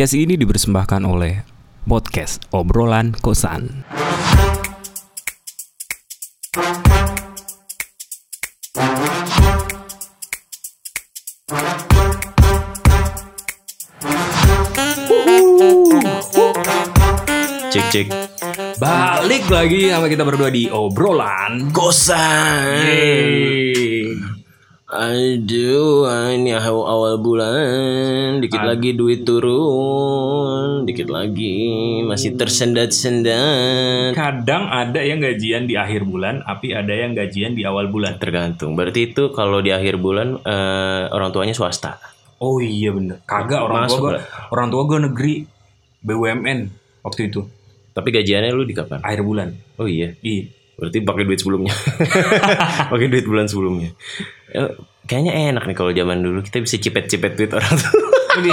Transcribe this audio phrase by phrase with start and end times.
[0.00, 1.44] Podcast ini dipersembahkan oleh
[1.84, 3.84] Podcast Obrolan Kosan.
[17.68, 18.06] Cek cek.
[18.80, 22.88] Balik lagi sama kita berdua di Obrolan Kosan.
[22.88, 24.40] Yeay.
[24.90, 26.02] Aduh,
[26.34, 34.18] ini awal, awal bulan, dikit lagi duit turun, dikit lagi masih tersendat-sendat.
[34.18, 38.18] Kadang ada yang gajian di akhir bulan, tapi ada yang gajian di awal bulan.
[38.18, 38.74] Tergantung.
[38.74, 42.02] Berarti itu kalau di akhir bulan eh, orang tuanya swasta.
[42.42, 43.22] Oh iya bener.
[43.30, 45.34] Kagak orang Masuk tua gue, orang tua gue negeri
[46.02, 46.58] BUMN
[47.06, 47.46] waktu itu
[47.94, 49.06] Tapi gajiannya lu di kapan?
[49.06, 49.54] akhir bulan.
[49.78, 50.18] Oh iya.
[50.18, 50.50] Iya.
[50.80, 51.74] Berarti pakai duit sebelumnya.
[52.92, 53.92] pakai duit bulan sebelumnya.
[54.50, 54.70] Eh,
[55.04, 57.92] kayaknya enak nih kalau zaman dulu kita bisa cipet-cipet duit orang tua.
[58.30, 58.50] Jadi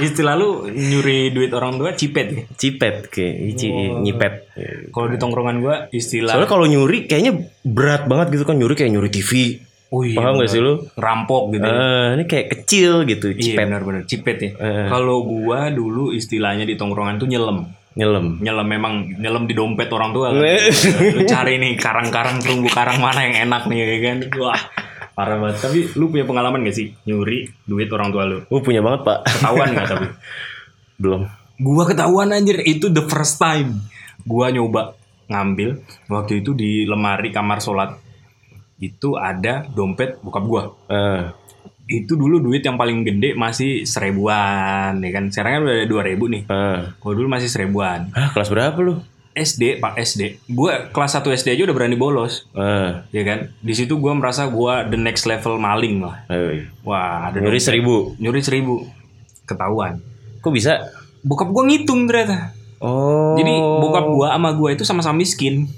[0.00, 2.42] istilah lu nyuri duit orang tua cipet ya.
[2.50, 3.68] Cipet kayak ici-
[4.00, 4.54] nyipet.
[4.88, 8.90] Kalau di tongkrongan gua istilah Soalnya kalau nyuri kayaknya berat banget gitu kan nyuri kayak
[8.90, 9.60] nyuri TV.
[9.90, 10.86] oh iya, Paham gak sih lu?
[10.94, 11.66] rampok gitu.
[11.66, 14.50] Eh, ini kayak kecil gitu, Iya cipet, benar-benar cipet ya.
[14.54, 14.86] Eh.
[14.86, 17.66] Kalau gua dulu istilahnya di tongkrongan tuh nyelem.
[17.98, 18.38] Nyelam.
[18.38, 20.30] Nyelem memang nyelem di dompet orang tua.
[20.30, 20.42] kan.
[21.16, 24.18] Lu cari nih karang-karang terumbu karang mana yang enak nih ya kan.
[24.38, 24.60] Wah,
[25.14, 25.56] parah banget.
[25.58, 28.38] Tapi lu punya pengalaman gak sih nyuri duit orang tua lu?
[28.50, 29.18] Oh punya banget pak.
[29.26, 30.06] Ketahuan gak tapi?
[31.02, 31.22] Belum.
[31.60, 33.82] Gua ketahuan anjir itu the first time.
[34.22, 34.94] Gua nyoba
[35.30, 37.94] ngambil waktu itu di lemari kamar sholat
[38.80, 40.62] itu ada dompet bokap gua.
[40.88, 41.22] Eh,
[41.90, 45.26] Itu dulu duit yang paling gede masih seribuan ya kan.
[45.26, 46.46] Sekarang kan udah ada dua ribu nih.
[46.46, 46.80] eh.
[46.94, 48.06] Kalau dulu masih seribuan.
[48.12, 49.02] Ah kelas berapa lu?
[49.30, 50.42] SD pak SD.
[50.48, 52.50] Gua kelas 1 SD aja udah berani bolos.
[52.52, 53.54] Eh, Ya kan.
[53.58, 56.26] Di situ gua merasa gua the next level maling lah.
[56.26, 58.14] eh, Wah ada nyuri seribu.
[58.18, 58.86] Nyuri seribu.
[59.44, 59.98] Ketahuan.
[60.38, 60.82] Kok bisa?
[61.20, 62.54] Bokap gua ngitung ternyata.
[62.78, 63.34] Oh.
[63.34, 65.70] Jadi bokap gua sama gua itu sama-sama miskin.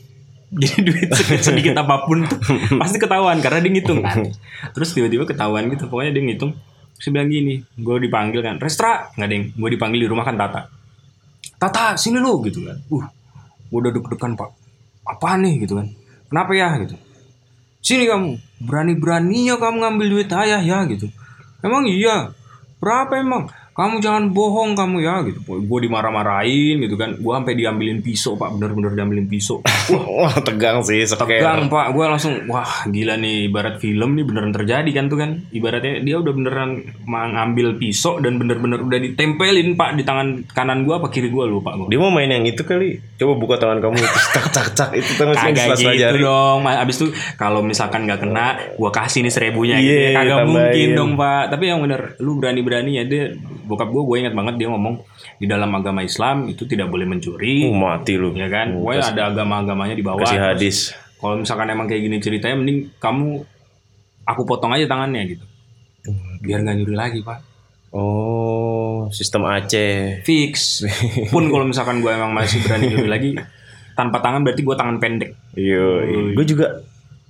[0.52, 1.08] Jadi duit
[1.40, 2.36] sedikit, apa pun tuh
[2.80, 4.28] pasti ketahuan karena dia ngitung kan.
[4.76, 5.88] Terus tiba-tiba ketahuan gitu.
[5.88, 6.52] Pokoknya dia ngitung.
[7.00, 10.36] Terus dia bilang gini, gue dipanggil kan, Restra, nggak deng, gue dipanggil di rumah kan
[10.36, 10.68] Tata.
[11.56, 12.76] Tata, sini lu gitu kan.
[12.92, 13.06] Uh,
[13.72, 14.50] gue udah deg-degan pak.
[15.08, 15.88] Apa nih gitu kan?
[16.28, 16.94] Kenapa ya gitu?
[17.82, 21.10] Sini kamu, berani-beraninya kamu ngambil duit ayah ya gitu.
[21.64, 22.30] Emang iya,
[22.78, 23.50] berapa emang?
[23.72, 25.40] Kamu jangan bohong kamu ya gitu.
[25.58, 27.14] Gue dimarah-marahin gitu kan.
[27.14, 29.64] Gue sampai diambilin pisau pak, bener-bener diambilin pisau.
[29.88, 31.00] Wah tegang sih.
[31.02, 31.24] seker.
[31.24, 35.30] Tegang pak, gue langsung wah gila nih ibarat film nih beneran terjadi kan tuh kan.
[35.48, 36.70] Ibaratnya dia udah beneran
[37.02, 41.72] mengambil pisau dan bener-bener udah ditempelin pak di tangan kanan gue apa kiri gue lupa
[41.74, 41.88] gue.
[41.88, 43.00] Dia mau main yang itu kali.
[43.16, 46.20] Coba buka tangan kamu cak cak cak itu tangan Kagak gitu jari.
[46.20, 46.60] dong.
[46.62, 50.12] Abis itu kalau misalkan nggak kena, gue kasih nih seribunya gitu Iya, ya.
[50.14, 50.52] Kagak tambahin.
[50.52, 51.44] mungkin dong pak.
[51.48, 53.24] Tapi yang bener, lu berani-berani ya dia.
[53.62, 55.00] Bokap gue, gue ingat banget dia ngomong
[55.36, 58.30] di dalam agama Islam itu tidak boleh mencuri, Uh, mati lu.
[58.32, 58.74] ya kan?
[58.74, 60.20] Pokoknya kasih- ada agama-agamanya di bawah.
[60.20, 60.76] Kasih hadis.
[61.16, 63.46] Kalau misalkan emang kayak gini ceritanya, mending kamu
[64.22, 65.44] aku potong aja tangannya gitu.
[66.40, 67.38] Biar nggak nyuri lagi pak.
[67.92, 70.22] Oh, sistem Aceh.
[70.22, 70.82] Fix.
[71.32, 73.30] Pun kalau misalkan gue emang masih berani nyuri lagi,
[73.92, 75.30] tanpa tangan berarti gue tangan pendek.
[75.52, 75.86] Iya,
[76.32, 76.82] gue juga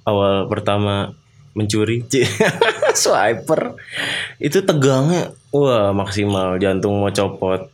[0.02, 1.12] awal pertama
[1.52, 2.04] mencuri,
[3.02, 3.76] swiper,
[4.40, 7.68] itu tegangnya, wah maksimal, jantung mau copot.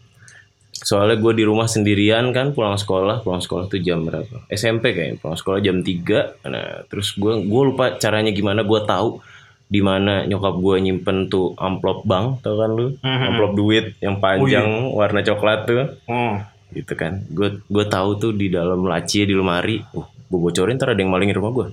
[0.78, 4.46] Soalnya gue di rumah sendirian kan, pulang sekolah, pulang sekolah tuh jam berapa?
[4.50, 9.18] SMP kayaknya, pulang sekolah jam 3 Nah, terus gue gue lupa caranya gimana, gue tahu
[9.68, 12.94] di mana nyokap gue nyimpen tuh amplop bank, tau kan lu?
[13.02, 15.98] Amplop duit yang panjang warna coklat tuh.
[16.06, 16.38] Oh,
[16.72, 17.26] gitu kan.
[17.26, 19.82] Gue gue tahu tuh di dalam laci di lemari.
[19.92, 21.66] Uh gue bocorin ntar ada yang malingin rumah gue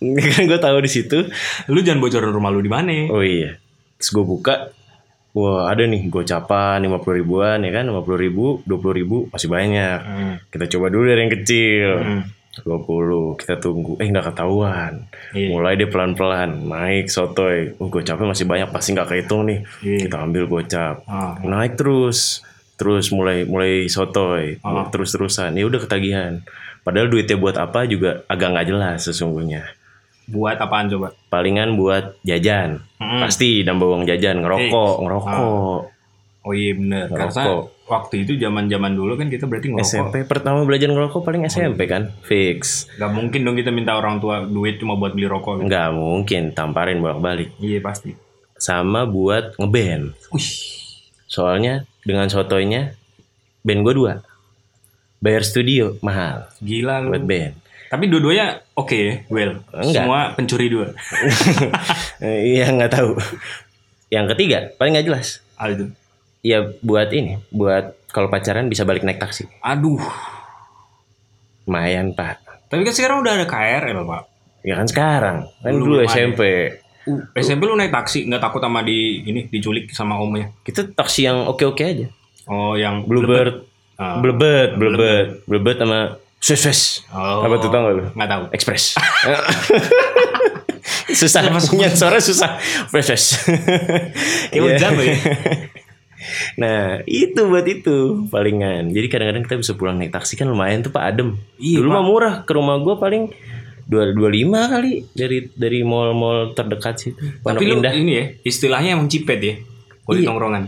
[0.00, 1.28] kan gue tahu di situ.
[1.68, 3.08] Lu jangan bocorin rumah lu di mana?
[3.12, 3.60] oh iya.
[4.00, 4.72] Terus gue buka.
[5.30, 7.86] Wah ada nih gocapan lima puluh ribuan ya kan?
[7.86, 9.98] lima puluh ribu dua puluh ribu masih banyak.
[10.02, 10.34] Hmm.
[10.50, 11.90] kita coba dulu dari yang kecil.
[12.02, 12.22] Hmm.
[12.66, 13.94] 20 kita tunggu.
[14.02, 15.06] Eh nggak ketahuan.
[15.32, 15.48] Iya.
[15.54, 16.66] mulai dia pelan-pelan.
[16.66, 17.78] Naik sotoy.
[17.78, 18.68] Oh gocapnya masih banyak.
[18.74, 19.62] Pasti nggak kehitung nih.
[19.86, 19.98] Iya.
[20.10, 21.38] kita ambil gocap Ah.
[21.46, 22.42] naik terus.
[22.74, 24.58] Terus mulai mulai sotoy.
[24.66, 24.90] Ah.
[24.90, 26.42] terus terusan ya udah ketagihan.
[26.82, 29.62] Padahal duitnya buat apa juga agak nggak jelas sesungguhnya
[30.30, 31.10] Buat apaan coba?
[31.26, 33.18] palingan buat jajan Mm.
[33.18, 35.02] pasti nambah uang jajan ngerokok Fix.
[35.02, 35.80] ngerokok
[36.40, 37.04] Oh iya bener.
[37.06, 37.62] Karena Ngerokok.
[37.86, 39.84] waktu itu zaman zaman dulu kan kita berarti ngerokok.
[39.84, 44.40] SMP pertama belajar ngerokok paling SMP kan fix Gak mungkin dong kita minta orang tua
[44.42, 45.58] duit cuma buat beli rokok.
[45.58, 45.66] Gitu.
[45.66, 48.16] nggak mungkin tamparin bolak balik Iya pasti.
[48.54, 50.48] sama buat ngeband Wih.
[51.26, 52.96] soalnya dengan sotoynya
[53.60, 54.12] band gue dua
[55.18, 57.08] bayar studio mahal Gila lu.
[57.10, 57.52] buat band
[57.90, 59.66] Tapi dua-duanya oke ya, well.
[59.72, 60.06] Enggak.
[60.06, 60.94] Semua pencuri dua.
[62.22, 63.18] Eh, Iya nggak tahu.
[64.08, 65.42] Yang ketiga paling nggak jelas.
[65.54, 65.86] hal itu
[66.40, 69.44] Ya buat ini, buat kalau pacaran bisa balik naik taksi.
[69.60, 70.00] aduh
[71.62, 72.40] Lumayan pak.
[72.66, 74.22] tapi kan sekarang udah ada KRL pak
[74.60, 75.36] Ya kan sekarang.
[75.58, 76.04] Kan Dulu dulu.
[76.04, 76.40] SMP.
[77.02, 81.24] Uh, SMP lu naik taksi nggak takut sama di ini diculik sama omnya Kita taksi
[81.24, 82.06] yang oke-oke aja.
[82.46, 83.66] oh yang Bluebird.
[83.96, 84.16] Ah.
[84.16, 85.44] Blebet, blebet.
[85.44, 88.02] Blebet sama Swiss oh Apa tuh tau gak lu?
[88.16, 88.96] nggak tahu Express.
[91.10, 92.56] susah punya suara susah.
[92.88, 93.44] Fresh.
[94.50, 95.16] Kayak hujan loh ya.
[96.56, 98.92] Nah itu buat itu palingan.
[98.92, 101.36] Jadi kadang-kadang kita bisa pulang naik taksi kan lumayan tuh pak adem.
[101.56, 103.32] Iya, Dulu mah murah ke rumah gua paling
[103.84, 107.16] dua dua lima kali dari dari mall-mall terdekat situ.
[107.40, 107.92] Pondok tapi lu Indah.
[107.92, 109.54] ini ya istilahnya emang cipet ya
[110.04, 110.28] kalau di Iya.
[110.28, 110.62] tongkrongan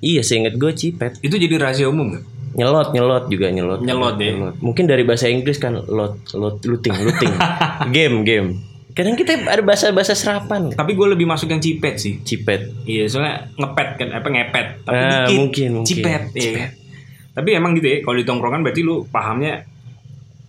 [0.00, 1.12] Iya seinget gue cipet.
[1.20, 3.80] itu jadi rahasia umum nggak Nyelot nyelot juga nyelot.
[3.80, 4.32] Nyelot ya.
[4.58, 7.30] Mungkin dari bahasa Inggris kan lot lot looting looting.
[7.94, 8.48] game game.
[8.90, 10.74] Kadang kita ada bahasa-bahasa serapan.
[10.74, 12.74] tapi gue lebih masuk yang cipet sih Cipet.
[12.82, 15.86] Iya soalnya ngepet kan apa ngepet tapi Ah, dikit mungkin, mungkin.
[15.86, 16.74] cipet iya.
[17.30, 19.62] Tapi emang gitu ya kalau di tongkrongan berarti lu pahamnya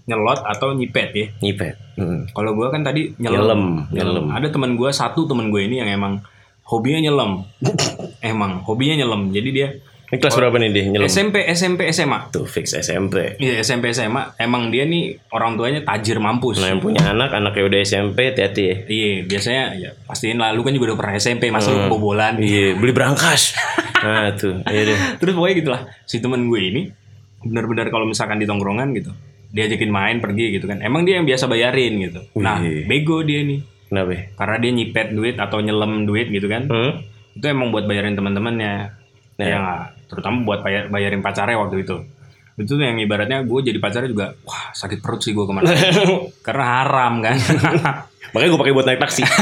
[0.03, 1.25] nyelot atau nyipet ya.
[1.39, 1.75] Nyipet.
[1.95, 2.25] Hmm.
[2.27, 3.61] Kalau gua kan tadi Nyelem, nyelem.
[3.93, 4.25] nyelem.
[4.33, 6.25] Ada teman gua satu teman gue ini yang emang
[6.65, 7.45] hobinya nyelem.
[8.25, 9.29] emang hobinya nyelem.
[9.29, 9.67] Jadi dia
[10.11, 11.07] Ini kelas berapa nih dia nyelem?
[11.07, 12.27] SMP SMP SMA.
[12.29, 13.39] Tuh fix SMP.
[13.39, 16.59] Iya SMP SMA emang dia nih orang tuanya tajir mampus.
[16.59, 18.75] Nah yang punya anak, anaknya udah SMP, hati-hati ya.
[18.85, 22.35] Iya biasanya ya pastiin lah lu kan juga udah pernah SMP masa lu bobolan.
[22.37, 23.55] Iya, beli berangkas.
[24.03, 24.97] nah tuh, iya deh.
[25.15, 26.81] Terus pokoknya gitulah si temen gue ini
[27.41, 29.09] benar-benar kalau misalkan di tongkrongan gitu
[29.49, 32.85] diajakin main pergi gitu kan emang dia yang biasa bayarin gitu nah Wih.
[32.87, 33.59] bego dia nih
[33.89, 34.31] Kenapa?
[34.37, 37.03] karena dia nyipet duit atau nyelem duit gitu kan Hmm?
[37.33, 39.00] itu emang buat bayarin teman-temannya
[39.41, 39.49] Ya.
[39.49, 39.81] ya nggak?
[40.05, 41.97] terutama buat bayar, bayarin pacarnya waktu itu
[42.59, 45.71] itu yang ibaratnya gue jadi pacarnya juga wah sakit perut sih gue ke mana
[46.45, 47.35] karena haram kan
[48.31, 49.23] Makanya gue pakai buat naik taksi.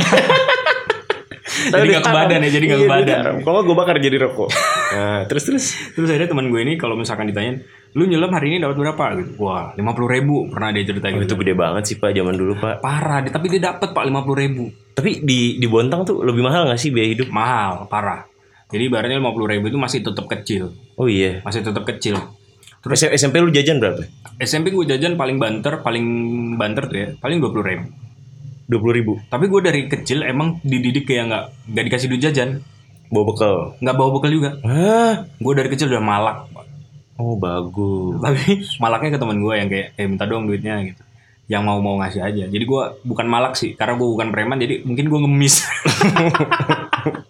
[1.70, 3.22] Jadi nggak ke badan ya, jadi nggak ke badan.
[3.44, 4.50] Kalau gue bakar jadi rokok.
[4.90, 5.66] Nah, terus terus.
[5.94, 7.62] terus akhirnya teman gue ini kalau misalkan ditanyain
[7.94, 11.18] lu nyelem hari ini dapat berapa gitu wah lima puluh ribu pernah dia cerita Oh,
[11.18, 12.86] gitu itu gede banget sih pak zaman dulu pak.
[12.86, 14.64] parah tapi dia dapat pak lima puluh ribu
[14.94, 17.34] Tapi di di Bontang tuh lebih mahal gak sih biaya hidup?
[17.34, 18.30] mahal parah
[18.70, 21.42] jadi ibaratnya lima puluh ribu itu masih tetap kecil Oh iya.
[21.42, 22.18] masih tetap kecil
[22.80, 24.08] Terus SMP lu jajan berapa?
[24.40, 26.06] SMP gue jajan paling banter paling
[26.56, 27.86] banter tuh ya paling dua puluh ribu
[28.66, 29.14] Dua puluh ribu.
[29.28, 32.50] tapi gue dari kecil emang dididik kayak nggak nggak dikasih duit jajan
[33.10, 33.56] Bawa bekal.
[33.80, 35.26] nggak bawa bekal juga Hah?
[35.26, 36.38] gue dari kecil udah malak.
[37.18, 38.16] Oh bagus.
[38.22, 38.42] tapi
[38.78, 41.04] malaknya ke teman gue yang kayak eh minta dong duitnya gitu
[41.50, 44.86] yang mau mau ngasih aja jadi gue bukan malak sih karena gue bukan preman jadi
[44.86, 45.66] mungkin gue ngemis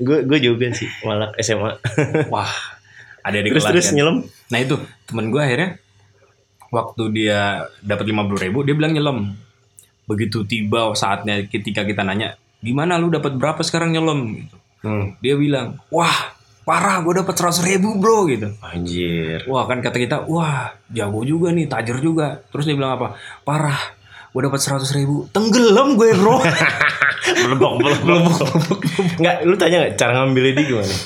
[0.00, 1.76] Gue gue juga sih malak SMA.
[2.32, 2.50] wah
[3.22, 3.94] ada di terus kelas terus kan.
[4.00, 4.16] nyelam.
[4.48, 5.70] Nah itu temen gue akhirnya
[6.68, 9.36] waktu dia dapat lima puluh ribu dia bilang nyelam.
[10.08, 14.56] Begitu tiba saatnya ketika kita nanya gimana lu dapat berapa sekarang nyelam gitu.
[14.82, 15.14] Hmm.
[15.20, 16.38] Dia bilang wah
[16.68, 18.52] parah gue dapat seratus ribu bro gitu.
[18.60, 19.44] Anjir.
[19.48, 22.44] Wah kan kata kita wah jago juga nih tajir juga.
[22.52, 23.96] Terus dia bilang apa parah
[24.28, 26.40] gue dapat seratus ribu tenggelam gue bro.
[27.36, 28.20] Melebok melebok.
[29.20, 30.96] Enggak, lu tanya nggak cara ngambilnya dia gimana?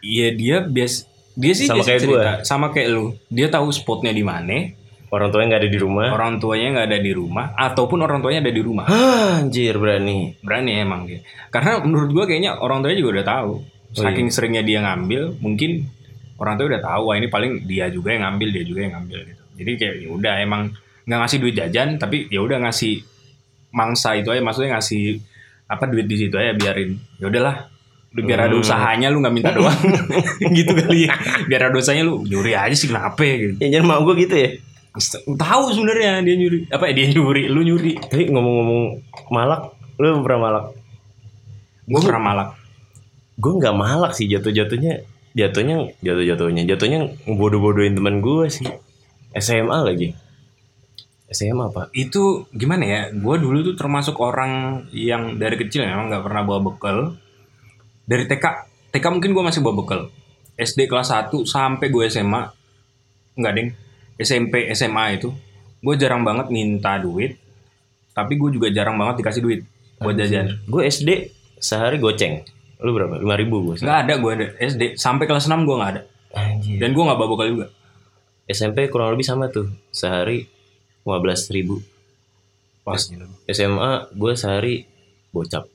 [0.00, 0.94] Iya dia bias
[1.36, 3.04] dia sih Sama dia kayak cerita, sama kayak lu.
[3.28, 4.72] Dia tahu spotnya di mana.
[5.10, 6.06] Orang tuanya nggak ada di rumah.
[6.14, 8.86] Orang tuanya nggak ada di rumah ataupun orang tuanya ada di rumah.
[8.86, 10.38] Hah, anjir berani.
[10.40, 11.20] berani emang dia
[11.50, 13.52] karena menurut gua kayaknya orang tuanya juga udah tahu
[13.90, 14.34] Oh, saking iya.
[14.34, 15.90] seringnya dia ngambil mungkin
[16.38, 19.18] orang tua udah tahu wah ini paling dia juga yang ngambil dia juga yang ngambil
[19.26, 20.62] gitu jadi kayak ya udah emang
[21.10, 23.02] nggak ngasih duit jajan tapi ya udah ngasih
[23.74, 25.18] mangsa itu aja maksudnya ngasih
[25.70, 27.70] apa duit di situ aja biarin ya udahlah
[28.10, 28.60] Lu biar ada Hmm.
[28.60, 29.70] usahanya lu nggak minta doang
[30.58, 31.14] gitu kali ya
[31.46, 34.50] biar ada usahanya lu nyuri aja sih kenapa gitu Ya jangan mau gue gitu ya.
[35.30, 38.82] tahu sebenarnya dia nyuri apa ya dia nyuri lu nyuri Tapi ngomong-ngomong
[39.30, 40.64] malak, lu pernah malak?
[41.86, 42.48] gua pernah malak
[43.34, 45.00] Gue nggak malak sih jatuh-jatuhnya.
[45.32, 46.62] Jatuhnya jatuh-jatuhnya.
[46.66, 48.68] Jatuhnya bodoh-bodohin teman gue sih.
[49.32, 50.12] SMA lagi.
[51.30, 51.94] SMA pak.
[51.94, 56.60] itu gimana ya gue dulu tuh termasuk orang yang dari kecil memang nggak pernah bawa
[56.60, 57.14] bekal
[58.02, 58.44] dari TK
[58.90, 60.00] TK mungkin gue masih bawa bekal
[60.58, 62.42] SD kelas 1 sampai gue SMA
[63.38, 63.70] nggak ding
[64.18, 65.30] SMP SMA itu
[65.80, 67.38] gue jarang banget minta duit
[68.10, 69.60] tapi gue juga jarang banget dikasih duit
[70.00, 71.28] buat jajan Gue SD
[71.60, 72.40] sehari goceng.
[72.80, 73.20] Lu berapa?
[73.20, 73.84] Lima ribu gue.
[73.84, 76.78] nggak ada gue ada SD sampai kelas 6 gue nggak ada Anjir.
[76.80, 77.66] dan gue nggak bawa bekal juga
[78.50, 79.68] SMP kurang lebih sama tuh.
[79.94, 80.48] Sehari
[81.12, 81.82] 15 ribu.
[82.80, 83.02] pas
[83.46, 84.74] SMA gue sehari
[85.28, 85.66] bocap.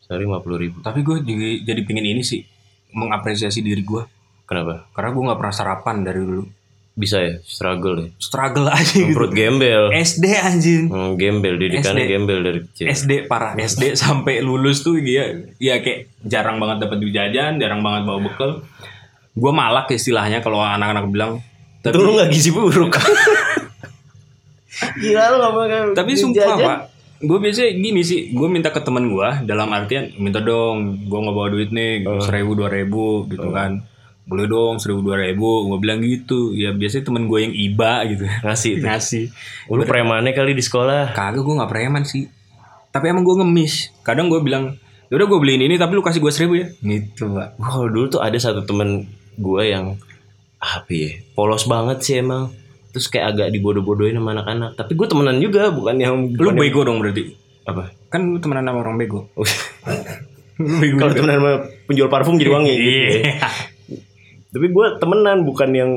[0.00, 0.76] Sehari 50 ribu.
[0.80, 2.42] tapi gue jadi, jadi pingin ini sih
[2.90, 4.02] mengapresiasi diri gue
[4.42, 4.90] Kenapa?
[4.90, 6.42] karena gue nggak pernah sarapan dari dulu
[6.92, 8.08] bisa ya struggle ya.
[8.18, 9.94] struggle aja gitu Perut gembel.
[9.94, 12.10] SD anjing Hmm, gembel didikannya SD.
[12.10, 12.86] gembel dari kecil.
[12.90, 17.78] SD parah SD sampai lulus tuh dia ya kayak jarang banget dapat duit jajan jarang
[17.78, 18.50] banget bawa bekal
[19.30, 21.32] gue malak istilahnya kalau anak-anak bilang
[21.78, 22.98] tapi lu gak gizi buruk.
[24.96, 26.62] Gila lu gak pakai tapi sumpah jajan.
[26.62, 26.78] pak.
[27.20, 31.34] Gue biasanya gini sih gue minta ke teman gue dalam artian minta dong gue nggak
[31.34, 32.16] bawa duit nih Oh.
[32.18, 33.84] seribu dua ribu gitu kan.
[34.22, 36.52] Boleh dong seribu dua ribu gue bilang gitu.
[36.52, 38.82] Ya biasanya temen gue yang iba gitu Ngasih itu.
[38.82, 39.24] ngasih.
[39.68, 41.12] Lu premannya kali di sekolah.
[41.12, 42.24] kagak gue nggak preman sih.
[42.88, 43.92] Tapi emang gue ngemis.
[44.00, 46.66] Kadang gue bilang yaudah gue beliin ini tapi lu kasih gue seribu ya.
[46.72, 47.58] Gitu pak.
[47.58, 49.98] Wah dulu tuh ada satu temen gue yang
[50.56, 52.52] apa ya polos banget sih emang
[52.90, 54.70] terus kayak agak dibodoh-bodohin sama anak-anak.
[54.74, 57.22] Tapi gue temenan juga bukan yang lu bukan yang- bego dong berarti?
[57.62, 57.82] Apa?
[58.08, 59.26] Kan lu temenan sama orang bego.
[60.60, 61.52] Bego kalau temenan sama
[61.86, 63.10] penjual parfum jadi wangi gitu ya.
[63.24, 63.48] Iya.
[64.50, 65.90] tapi gue temenan bukan yang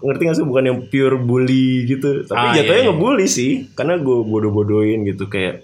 [0.00, 0.42] ngerti gak sih?
[0.42, 2.24] Bukan yang pure bully gitu.
[2.24, 2.90] Tapi Ah, jatuhnya iya, iya.
[2.90, 5.28] ngebully sih karena gue bodoh-bodohin gitu.
[5.28, 5.62] Kayak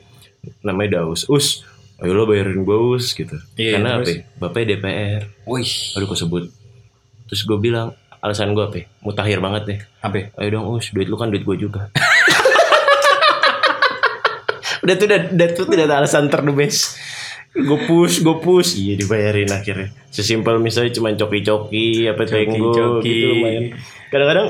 [0.60, 1.24] namanya Daus.
[1.26, 1.64] Us
[1.98, 3.34] ayo lo bayarin gue us gitu.
[3.56, 4.14] Iya, karena apa terus?
[4.14, 4.38] ya?
[4.38, 6.44] bapaknya DPR Wih, aduh gue sebut.
[7.26, 8.84] Terus gue bilang alasan gue apa ya?
[9.00, 10.30] mutakhir banget deh apa?
[10.34, 11.88] ayo dong us duit lu kan duit gue juga
[14.78, 16.96] udah tuh udah, udah tuh tidak ada alasan ter the best
[17.50, 23.74] gue push gue push iya dibayarin akhirnya sesimpel misalnya cuma coki-coki apa tenggo gitu lumayan
[24.08, 24.48] kadang-kadang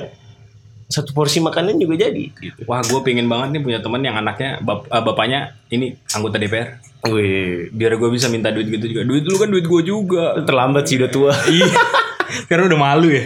[0.86, 4.56] satu porsi makanan juga jadi gitu Wah, gue pengen banget nih punya teman yang anaknya
[4.58, 6.80] bap- ah, bapaknya ini anggota DPR.
[7.04, 9.04] Wih, Biar gue bisa minta duit gitu juga.
[9.04, 10.40] Duit lu kan duit gue juga.
[10.42, 11.68] terlambat sih udah tua Iya.
[12.46, 13.24] Karena udah malu ya.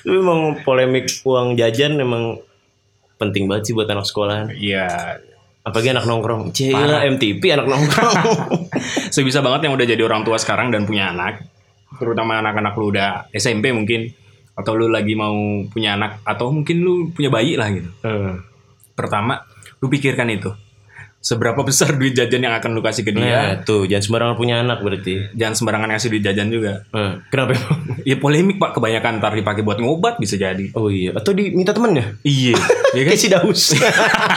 [0.00, 2.40] tapi emang polemik uang jajan emang
[3.14, 4.88] penting banget sih buat anak sekolahan Iya.
[5.62, 8.16] apalagi anak nongkrong Cila MTP anak nongkrong
[9.14, 11.40] Sebisa banget yang udah jadi orang tua sekarang dan punya anak.
[11.94, 14.10] Terutama anak-anak lu udah SMP mungkin.
[14.54, 15.32] Atau lu lagi mau
[15.66, 16.20] punya anak.
[16.26, 17.86] Atau mungkin lu punya bayi lah gitu.
[18.02, 18.42] Hmm.
[18.92, 19.46] Pertama,
[19.78, 20.50] lu pikirkan itu.
[21.24, 23.24] Seberapa besar duit jajan yang akan lu kasih ke dia.
[23.24, 25.32] Nah, tuh jangan sembarangan punya anak berarti.
[25.32, 26.84] Jangan sembarangan ngasih duit jajan juga.
[26.92, 27.24] Hmm.
[27.32, 27.56] Kenapa?
[28.04, 30.68] Ya polemik pak, kebanyakan ntar dipakai buat ngobat bisa jadi.
[30.76, 32.12] Oh iya, atau diminta temennya?
[32.20, 32.52] Iya,
[32.96, 33.16] ya kan?
[33.16, 33.62] Kayak si Daus.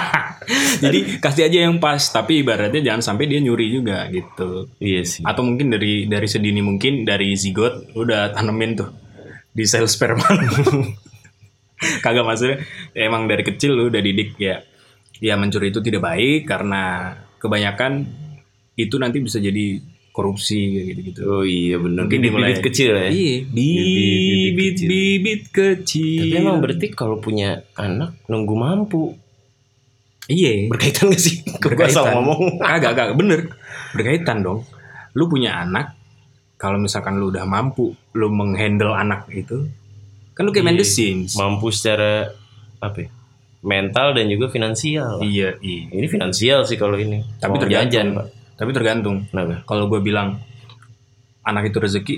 [0.88, 4.72] Jadi kasih aja yang pas, tapi ibaratnya jangan sampai dia nyuri juga gitu.
[4.80, 5.20] iya sih.
[5.28, 8.88] Atau mungkin dari dari sedini mungkin dari zigot udah tanemin tuh
[9.52, 10.24] di sel sperma.
[11.78, 12.64] Kagak maksudnya
[12.96, 14.64] emang dari kecil lu udah didik ya.
[15.18, 18.06] Ya mencuri itu tidak baik karena kebanyakan
[18.78, 19.82] itu nanti bisa jadi
[20.14, 20.58] korupsi
[20.94, 21.22] gitu-gitu.
[21.30, 22.10] Oh iya benar.
[22.10, 23.10] Mungkin dimulai- bibit kecil ya.
[23.14, 23.54] Iya, kecil.
[23.54, 26.22] bibit-bibit kecil.
[26.26, 29.14] Tapi emang berarti kalau punya anak nunggu mampu
[30.26, 30.66] iya.
[30.66, 31.46] berkaitan gak sih?
[31.64, 32.18] Berkaitan.
[32.18, 32.58] ngomong.
[32.66, 33.40] Kagak, kagak, bener.
[33.94, 34.66] Berkaitan dong.
[35.14, 35.94] Lu punya anak,
[36.58, 39.70] kalau misalkan lu udah mampu, lu menghandle anak itu,
[40.34, 40.86] kan lu kayak main Iya.
[40.86, 41.32] The Sims.
[41.38, 42.34] Mampu secara
[42.82, 43.06] apa?
[43.06, 43.10] ya,
[43.58, 45.20] Mental dan juga finansial.
[45.20, 45.82] Iya, iya.
[45.90, 47.20] Ini finansial sih kalau ini.
[47.38, 47.90] Tapi Uang tergantung.
[47.90, 48.26] jajan, Pak.
[48.56, 49.16] Tapi tergantung.
[49.28, 49.62] Kenapa?
[49.66, 50.40] Kalau gue bilang
[51.42, 52.16] anak itu rezeki,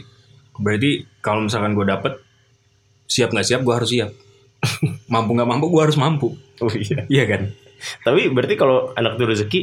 [0.56, 2.14] berarti kalau misalkan gue dapet,
[3.06, 4.10] siap nggak siap, gue harus siap.
[5.14, 6.28] mampu nggak mampu, gue harus mampu.
[6.60, 7.04] Oh iya.
[7.08, 7.42] Iya kan?
[8.04, 9.60] Tapi berarti kalau anak itu rezeki,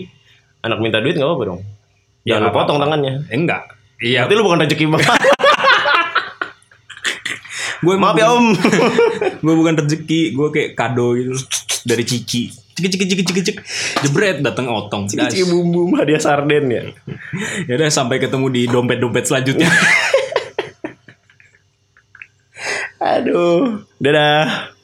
[0.62, 1.60] anak minta duit nggak apa-apa dong?
[2.24, 2.96] Ya, Jangan lu potong apa-apa.
[2.96, 3.12] tangannya.
[3.28, 3.62] Eh, enggak.
[3.96, 5.08] Iya, Berarti lu bukan rezeki banget.
[7.84, 8.46] gue Maaf ya om.
[9.36, 11.36] gue bukan rezeki gue kayak kado gitu
[11.86, 13.56] dari ciki ciki ciki ciki cik
[14.02, 15.30] jebret datang otong Das.
[15.32, 16.82] Cici bumbu hadiah sarden ya.
[17.70, 19.70] ya udah sampai ketemu di dompet dompet selanjutnya
[23.06, 23.86] Aduh.
[24.02, 24.75] Dadah.